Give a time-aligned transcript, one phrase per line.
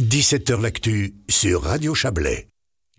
[0.00, 2.48] 17h L'actu sur Radio Chablais.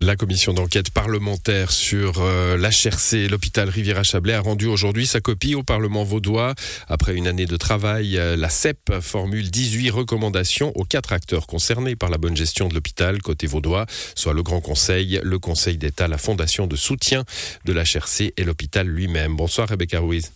[0.00, 5.64] La commission d'enquête parlementaire sur euh, l'HRC, l'hôpital Riviera-Chablais, a rendu aujourd'hui sa copie au
[5.64, 6.54] Parlement vaudois.
[6.86, 11.96] Après une année de travail, euh, la CEP formule 18 recommandations aux quatre acteurs concernés
[11.96, 16.06] par la bonne gestion de l'hôpital côté vaudois, soit le Grand Conseil, le Conseil d'État,
[16.06, 17.24] la Fondation de soutien
[17.64, 19.34] de l'HRC et l'hôpital lui-même.
[19.34, 20.32] Bonsoir Rebecca Ruiz.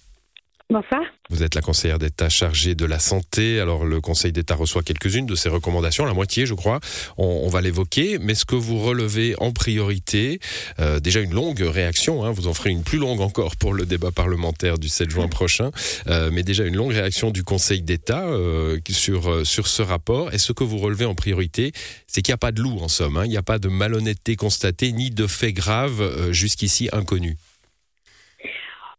[0.68, 1.02] Bonsoir.
[1.28, 3.58] Vous êtes la conseillère d'État chargée de la santé.
[3.60, 6.78] Alors le Conseil d'État reçoit quelques-unes de ces recommandations, la moitié je crois.
[7.16, 8.18] On, va l'évoquer.
[8.20, 10.38] Mais ce que vous relevez en priorité,
[10.78, 13.86] euh, déjà une longue réaction, hein, vous en ferez une plus longue encore pour le
[13.86, 15.70] débat parlementaire du 7 juin prochain,
[16.06, 20.32] euh, mais déjà une longue réaction du Conseil d'État euh, sur, sur ce rapport.
[20.32, 21.72] Et ce que vous relevez en priorité,
[22.06, 23.16] c'est qu'il n'y a pas de loup en somme.
[23.16, 23.24] Hein.
[23.24, 27.36] Il n'y a pas de malhonnêteté constatée ni de faits graves jusqu'ici inconnus.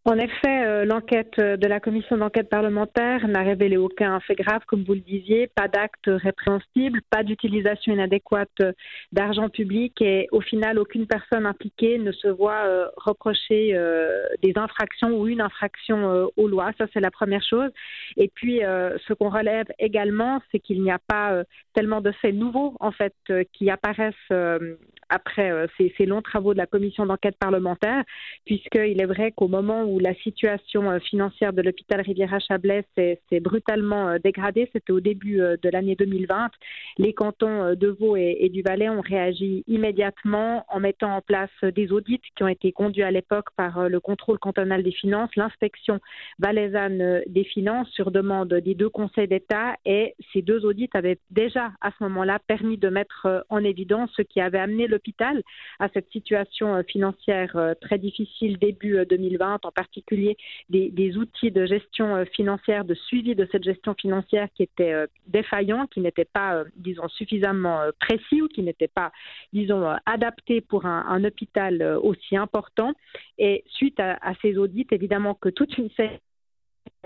[0.07, 4.93] En effet, l'enquête de la commission d'enquête parlementaire n'a révélé aucun fait grave, comme vous
[4.93, 8.61] le disiez, pas d'acte répréhensible, pas d'utilisation inadéquate
[9.11, 14.53] d'argent public et au final, aucune personne impliquée ne se voit euh, reprocher euh, des
[14.55, 16.71] infractions ou une infraction aux lois.
[16.77, 17.71] Ça, c'est la première chose.
[18.15, 22.75] Et puis, ce qu'on relève également, c'est qu'il n'y a pas tellement de faits nouveaux,
[22.79, 23.13] en fait,
[23.53, 24.15] qui apparaissent
[25.09, 28.03] après euh, ces, longs travaux de la commission d'enquête parlementaire,
[28.45, 34.09] puisqu'il est vrai qu'au moment où la situation euh, financière de l'hôpital Riviera-Chablais s'est brutalement
[34.09, 36.49] euh, dégradée, c'était au début de l'année 2020,
[36.97, 41.91] les cantons de Vaud et, du Valais ont réagi immédiatement en mettant en place des
[41.91, 45.99] audits qui ont été conduits à l'époque par le contrôle cantonal des finances, l'inspection
[46.39, 51.71] valaisanne des finances sur demande des deux conseils d'État et ces deux audits avaient déjà
[51.81, 54.96] à ce moment-là permis de mettre en évidence ce qui avait amené le
[55.79, 60.37] à cette situation euh, financière euh, très difficile début 2020, euh, en particulier
[60.69, 66.01] des, outils de gestion financière, de suivi de cette gestion financière qui étaient défaillants, qui
[66.01, 69.11] n'étaient pas, disons, suffisamment précis ou qui n'étaient pas,
[69.53, 72.93] disons, adaptés pour un, hôpital aussi important.
[73.37, 76.19] Et suite à, à, ces audits, évidemment que toute une série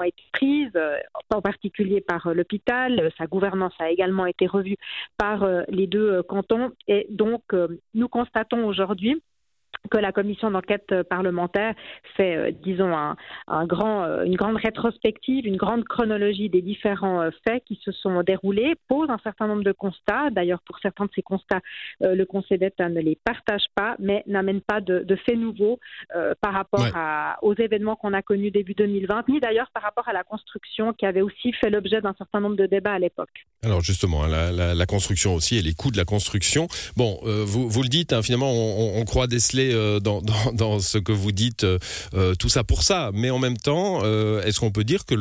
[0.02, 0.98] ont été prises, euh,
[1.30, 3.12] en particulier par euh, l'hôpital.
[3.18, 4.78] Sa gouvernance a également été revue
[5.18, 6.72] par euh, les deux cantons.
[6.88, 7.44] Et donc,
[7.94, 9.22] nous constatons aujourd'hui
[9.90, 11.74] que la commission d'enquête parlementaire
[12.16, 17.30] fait, euh, disons, un, grand, euh, une grande rétrospective, une grande chronologie des différents euh,
[17.48, 20.30] faits qui se sont déroulés, pose un certain nombre de constats.
[20.32, 21.62] D'ailleurs, pour certains de ces constats,
[22.00, 25.80] le Conseil d'État ne les partage pas, mais n'amène pas de, faits nouveaux
[26.42, 30.14] par rapport à, aux événements qu'on a connus début 2020, ni d'ailleurs par rapport à
[30.14, 33.46] la construction qui avait aussi fait l'objet d'un certain nombre de débats à l'époque.
[33.64, 36.68] Alors justement, la, la, construction aussi et les coûts de la construction.
[36.98, 40.00] Bon, vous, vous le dites, hein, finalement, on, on croit déceler euh,
[40.54, 41.78] dans, ce que vous dites, euh,
[42.14, 43.12] euh, tout ça pour ça.
[43.14, 45.16] Mais en même temps, est-ce qu'on peut dire que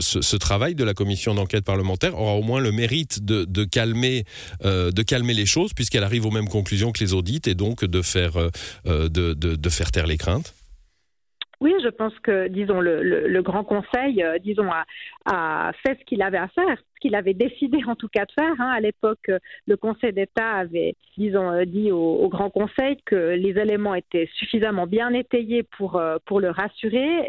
[0.00, 4.24] ce, travail de la commission d'enquête parlementaire aura au moins le mérite de, calmer,
[4.64, 8.02] de calmer les choses, puisqu'elle arrive aux mêmes conclusions que les audits et donc de
[8.02, 8.32] faire,
[8.84, 10.54] de, faire taire les craintes?
[11.60, 14.68] Oui, je pense que, disons, le, Grand Conseil, disons,
[15.26, 18.54] a, fait ce qu'il avait à faire qu'il avait décidé en tout cas de faire.
[18.60, 18.70] Hein.
[18.70, 19.30] À l'époque,
[19.66, 24.86] le Conseil d'État avait, disons, euh, dit au, Grand Conseil que les éléments étaient suffisamment
[24.86, 27.28] bien étayés pour, euh, pour le rassurer.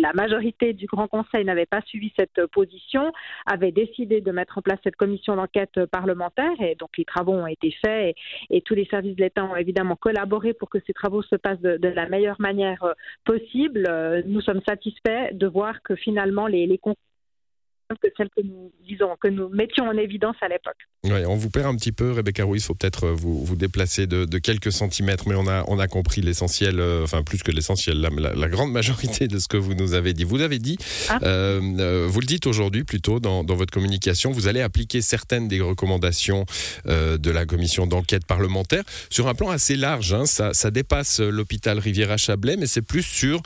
[0.00, 3.12] La majorité du Grand Conseil n'avait pas suivi cette position,
[3.46, 7.46] avait décidé de mettre en place cette commission d'enquête parlementaire et donc les travaux ont
[7.46, 8.14] été faits
[8.50, 11.60] et, tous les services de l'État ont évidemment collaboré pour que ces travaux se passent
[11.60, 12.92] de, la meilleure manière euh,
[13.24, 13.88] possible.
[14.26, 16.66] Nous sommes satisfaits de voir que finalement les
[18.00, 20.76] que celle que nous disons, que nous mettions en évidence à l'époque.
[21.04, 22.62] Oui, on vous perd un petit peu, Rebecca Ruiz.
[22.62, 25.88] Il faut peut-être euh, vous, vous déplacer de, quelques centimètres, mais on a, on a
[25.88, 29.94] compris l'essentiel, euh, enfin plus que l'essentiel, la, grande majorité de ce que vous nous
[29.94, 30.22] avez dit.
[30.22, 31.18] Vous l'avez dit, ah.
[31.24, 35.60] euh, vous le dites aujourd'hui plutôt dans, dans, votre communication, vous allez appliquer certaines des
[35.60, 36.44] recommandations
[36.86, 40.14] de la commission d'enquête parlementaire sur un plan assez large.
[40.14, 40.26] Hein.
[40.26, 43.42] ça, ça, dépasse l'hôpital Riviera-Chablais, mais c'est plus sur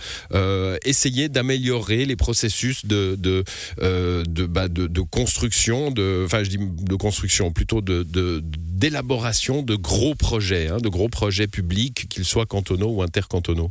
[0.85, 3.45] essayer d'améliorer les processus de, de,
[3.81, 5.89] de, bah, de, construction,
[6.25, 12.09] enfin je dis de construction plutôt d'élaboration de, gros projets, hein, de gros projets publics,
[12.09, 13.71] qu'ils soient cantonaux ou intercantonaux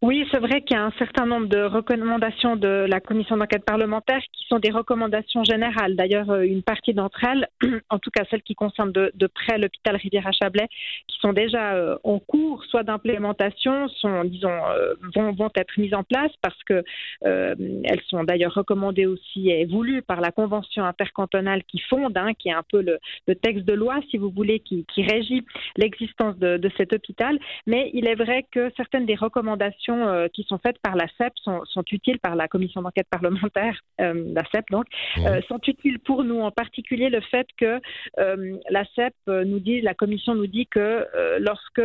[0.00, 3.64] oui, c'est vrai qu'il y a un certain nombre de recommandations de la commission d'enquête
[3.64, 5.96] parlementaire qui sont des recommandations générales.
[5.96, 7.48] D'ailleurs, euh, une partie d'entre elles,
[7.90, 10.68] en tout cas celles qui concernent de, près l'hôpital Riviera-Chablais,
[11.08, 15.94] qui sont déjà euh, en cours, soit d'implémentation, sont, disons, euh, vont, vont, être mises
[15.94, 16.84] en place parce que
[17.22, 22.50] elles sont d'ailleurs recommandées aussi et voulues par la convention intercantonale qui fonde, hein, qui
[22.50, 25.44] est un peu le, texte de loi, si vous voulez, qui, régit
[25.76, 27.38] l'existence de cet hôpital.
[27.66, 31.32] Mais il est vrai que certaines des recommandations recommandations qui sont faites par la CEP
[31.36, 34.86] sont, sont utiles par la commission d'enquête parlementaire, la CEP donc,
[35.16, 35.42] mmh.
[35.48, 37.80] sont utiles pour nous, en particulier le fait que
[38.16, 41.06] la CEP nous dit, la commission nous dit que
[41.38, 41.82] lorsque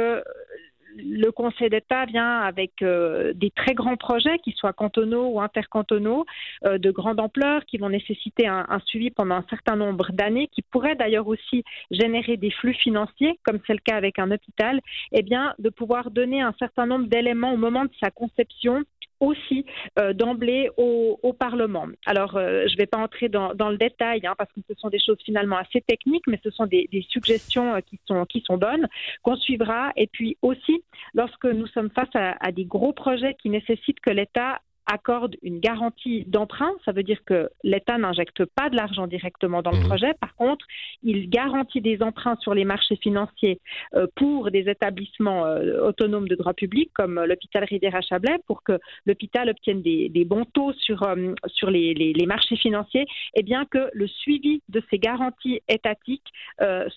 [0.98, 6.26] le Conseil d'État vient avec euh, des très grands projets, qu'ils soient cantonaux ou intercantonaux,
[6.66, 10.62] euh, de grande ampleur, qui vont nécessiter un, suivi pendant un certain nombre d'années, qui
[10.62, 14.80] pourraient d'ailleurs aussi générer des flux financiers, comme c'est le cas avec un hôpital,
[15.12, 18.84] eh bien, de pouvoir donner un certain nombre d'éléments au moment de sa conception
[19.24, 19.66] aussi
[20.00, 21.88] euh, d'emblée au, Parlement.
[22.06, 24.90] Alors, euh, je ne vais pas entrer dans, le détail hein, parce que ce sont
[24.90, 28.58] des choses finalement assez techniques, mais ce sont des, suggestions euh, qui sont, qui sont
[28.58, 28.88] bonnes,
[29.24, 29.92] qu'on suivra.
[29.96, 30.84] Et puis aussi,
[31.14, 36.26] lorsque nous sommes face à des gros projets qui nécessitent que l'État accorde une garantie
[36.28, 36.72] d'emprunt.
[36.86, 39.88] Ça veut dire que l'État n'injecte pas de l'argent directement dans le mmh.
[39.88, 40.14] projet.
[40.20, 40.66] Par contre,
[41.04, 43.60] il garantit des emprunts sur les marchés financiers
[43.96, 49.50] euh, pour des établissements euh, autonomes de droit public comme l'hôpital Rivière-à-Chablais pour que l'hôpital
[49.50, 54.62] obtienne des, bons taux sur, euh, sur les, marchés financiers et bien que le suivi
[54.70, 56.32] de ces garanties étatiques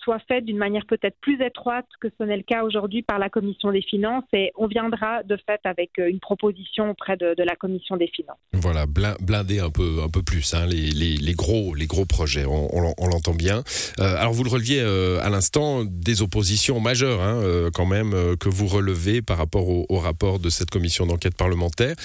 [0.01, 3.29] soit fait d'une manière peut-être plus étroite que ce n'est le cas aujourd'hui par la
[3.29, 7.76] Commission des finances et on viendra de fait avec une proposition auprès de la Commission
[7.97, 8.37] des finances.
[8.53, 13.33] Voilà, blinder un peu, un peu plus hein, les, gros, les gros projets, on, l'entend
[13.33, 13.63] bien.
[13.99, 18.35] Euh, alors vous le releviez euh, à l'instant, des oppositions majeures hein, euh, quand même
[18.37, 21.95] que vous relevez par rapport au, rapport de cette commission d'enquête parlementaire,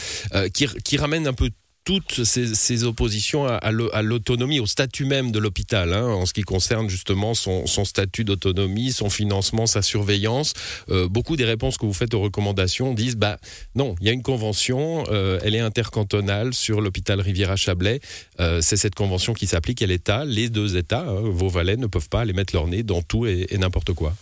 [0.55, 1.51] qui, qui ramène un peu
[1.85, 6.89] toutes ces, oppositions à, l'autonomie, au statut même de l'hôpital, hein, en ce qui concerne
[6.89, 10.55] justement son, statut d'autonomie, son financement, sa surveillance.
[10.91, 13.39] Euh, beaucoup des réponses que vous faites aux recommandations disent bah
[13.75, 18.01] non, il y a une convention, euh, elle est intercantonale sur l'hôpital Riviera-Chablais.
[18.41, 20.25] Euh, c'est cette convention qui s'applique à l'État.
[20.25, 23.27] Les deux États, hein, vos valets, ne peuvent pas aller mettre leur nez dans tout
[23.27, 24.15] et n'importe quoi.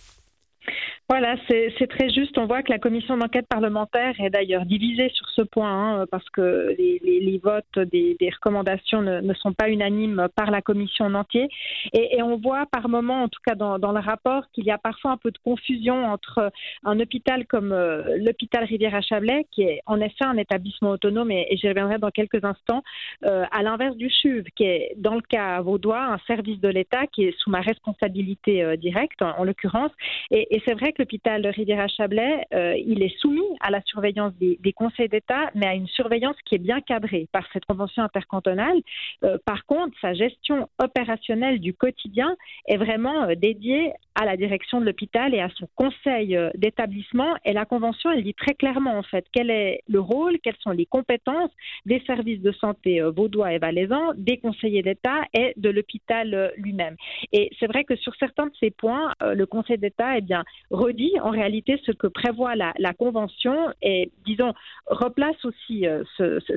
[1.09, 2.37] Voilà, c'est très juste.
[2.37, 6.29] On voit que la commission d'enquête parlementaire est d'ailleurs divisée sur ce point, hein, parce
[6.29, 11.49] que les, votes des, recommandations ne, sont pas unanimes par la commission en entier.
[11.91, 15.11] Et, on voit par moment, en tout cas dans, le rapport, qu'il y a parfois
[15.11, 16.49] un peu de confusion entre
[16.85, 21.67] un hôpital comme euh, l'hôpital Rivière-à-Chablais, qui est en effet un établissement autonome, et, j'y
[21.67, 22.83] reviendrai dans quelques instants,
[23.25, 27.05] euh, à l'inverse du CHUV, qui est dans le cas vaudois un service de l'État
[27.07, 29.91] qui est sous ma responsabilité euh, directe, en, l'occurrence.
[30.29, 34.33] Et, et c'est vrai que l'hôpital de Rivière-à-Chablais, euh, il est soumis à la surveillance
[34.39, 38.79] des, conseils d'État, mais à une surveillance qui est bien cadrée par cette convention intercantonale.
[39.23, 42.35] Euh, par contre, sa gestion opérationnelle du quotidien
[42.67, 47.33] est vraiment euh, dédiée à la direction de l'hôpital et à son conseil d'établissement.
[47.45, 50.71] Et la convention, elle dit très clairement, en fait, quel est le rôle, quelles sont
[50.71, 51.51] les compétences
[51.85, 56.97] des services de santé vaudois et valaisans, des conseillers d'État et de l'hôpital lui-même.
[57.31, 60.43] Et c'est vrai que sur certains de ces points, le Conseil d'État eh bien,
[60.81, 64.53] redit en réalité ce que prévoit la, Convention et, disons,
[64.85, 66.03] replace aussi euh,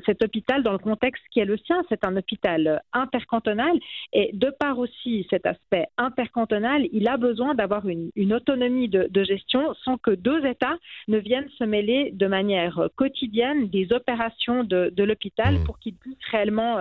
[0.05, 1.83] cet hôpital dans le contexte qui est le sien.
[1.89, 3.73] C'est un hôpital euh, intercantonal
[4.13, 9.75] et de par aussi cet aspect intercantonal, il a besoin d'avoir une, autonomie de, gestion
[9.85, 10.77] sans que deux États
[11.09, 15.65] ne viennent se mêler de manière euh, quotidienne des opérations de, l'hôpital mmh.
[15.65, 16.79] pour qu'il puisse réellement,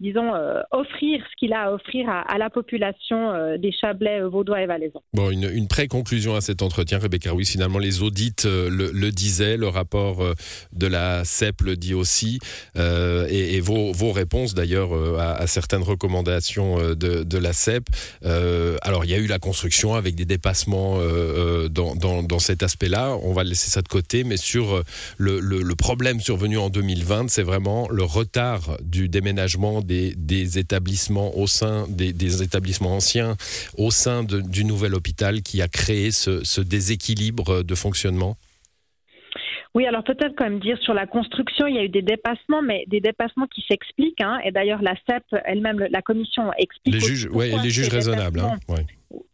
[0.00, 0.32] disons,
[0.72, 5.02] offrir ce qu'il a à offrir à, la population des Chablais vaudois et valaisans.
[5.14, 9.56] Bon, une, une pré-conclusion à cet entretien, Rebecca oui, finalement, les audits euh, le, disaient,
[9.56, 10.34] le rapport euh,
[10.72, 12.38] de la CEP le dit aussi,
[12.76, 17.88] euh, et, vos, réponses d'ailleurs à, certaines recommandations de, la CEP.
[18.22, 20.98] alors, il y a eu la construction avec des dépassements
[21.68, 24.82] dans, cet aspect-là, on va laisser ça de côté, mais sur
[25.18, 30.14] le, problème survenu en 2020, c'est vraiment le retard du déménagement des,
[30.58, 33.36] établissements au sein des, établissements anciens
[33.76, 38.36] au sein du nouvel hôpital qui a créé ce, ce déséquilibre de fonctionnement?
[39.74, 42.62] Oui, alors peut-être quand même dire sur la construction, il y a eu des dépassements,
[42.62, 44.20] mais des dépassements qui s'expliquent.
[44.20, 46.94] Hein, et d'ailleurs, la CEP elle-même, la commission explique.
[46.94, 48.40] Les juges, ouais, les juges raisonnables.
[48.40, 48.58] Hein,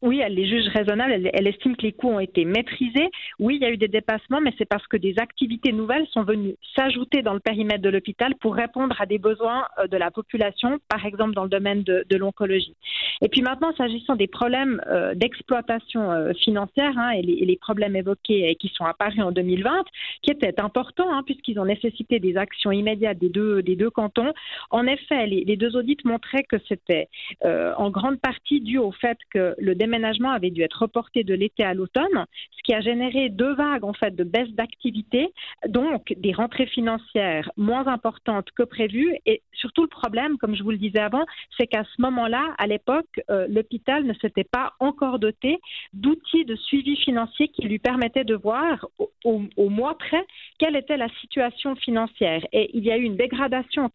[0.01, 3.11] oui, elle les juge raisonnables, elle, estime que les coûts ont été maîtrisés.
[3.39, 6.23] Oui, il y a eu des dépassements, mais c'est parce que des activités nouvelles sont
[6.23, 10.11] venues s'ajouter dans le périmètre de l'hôpital pour répondre à des besoins euh, de la
[10.11, 12.75] population, par exemple dans le domaine de, l'oncologie.
[13.23, 18.51] Et puis maintenant, s'agissant des problèmes euh, d'exploitation euh, financière hein, et, les, problèmes évoqués
[18.51, 19.85] et qui sont apparus en 2020,
[20.23, 24.33] qui étaient importants hein, puisqu'ils ont nécessité des actions immédiates des deux, des deux cantons.
[24.71, 27.09] En effet, les, les deux audits montraient que c'était
[27.45, 31.35] en grande partie dû au fait que le déménagement déménagement avait dû être reporté de
[31.35, 35.33] l'été à l'automne, ce qui a généré deux vagues en fait de baisse d'activité,
[35.69, 39.17] donc des rentrées financières moins importantes que prévues.
[39.27, 41.25] Et surtout le problème, comme je vous le disais avant,
[41.59, 45.59] c'est qu'à ce moment-là, à l'époque, euh, l'hôpital ne s'était pas encore doté
[45.93, 48.87] d'outils de suivi financier qui lui permettaient de voir
[49.25, 50.25] au, mois près
[50.59, 52.47] quelle était la situation financière.
[52.53, 53.91] Et il y a eu une dégradation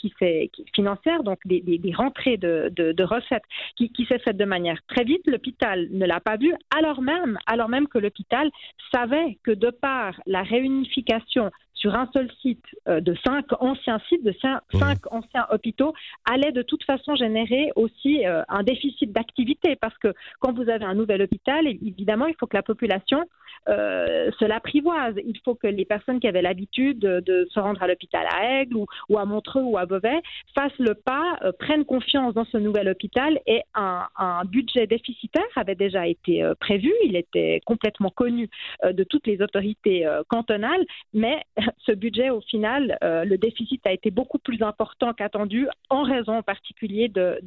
[0.74, 3.44] financière, donc des, rentrées de, recettes
[3.77, 5.22] qui, qui s'est faite de manière très vite.
[5.25, 8.50] L'hôpital ne l'a pas vu, alors même, alors même que l'hôpital
[8.94, 14.23] savait que de par la réunification sur un seul site euh, de cinq anciens sites,
[14.23, 14.61] de cinq,
[15.11, 15.93] anciens hôpitaux,
[16.31, 20.85] allait de toute façon générer aussi euh, un déficit d'activité parce que quand vous avez
[20.85, 23.23] un nouvel hôpital, évidemment, il faut que la population
[23.67, 25.15] euh, se l'apprivoise.
[25.25, 28.77] Il faut que les personnes qui avaient l'habitude de, se rendre à l'hôpital à Aigle
[29.09, 30.21] ou, à Montreux ou à Beauvais
[30.55, 34.07] fassent le pas, prennent confiance dans ce nouvel hôpital et un,
[34.45, 36.91] budget déficitaire avait déjà été prévu.
[37.03, 38.50] Il était complètement connu
[38.83, 41.43] de toutes les autorités cantonales, mais
[41.85, 46.37] ce budget, au final, euh, le déficit a été beaucoup plus important qu'attendu en raison
[46.37, 47.39] en particulier de,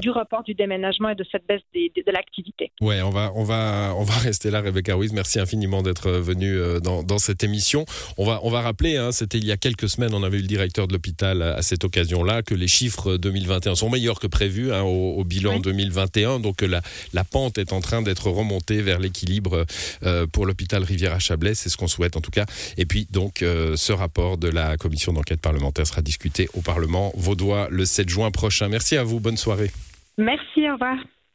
[0.00, 2.72] du report du déménagement et de cette baisse de l'activité.
[2.80, 5.12] Ouais, on va, on, va, on va rester là, Rebecca Ruiz.
[5.12, 7.84] Merci infiniment d'être venue euh, dans, dans, cette émission.
[8.16, 10.42] On va, on va rappeler, hein, c'était il y a quelques semaines, on avait eu
[10.42, 14.72] le directeur de l'hôpital à, cette occasion-là, que les chiffres 2021 sont meilleurs que prévu
[14.72, 16.40] hein, au, bilan 2021.
[16.40, 16.80] Donc la,
[17.12, 19.64] la pente est en train d'être remontée vers l'équilibre
[20.04, 21.54] euh, pour l'hôpital Rivière-à-Chablais.
[21.54, 22.46] C'est ce qu'on souhaite en tout cas.
[22.76, 23.42] Et puis donc,
[23.76, 28.30] ce rapport de la commission d'enquête parlementaire sera discuté au Parlement vaudois le 7 juin
[28.30, 28.68] prochain.
[28.68, 29.70] Merci à vous, bonne soirée.
[30.16, 30.96] Merci, au revoir.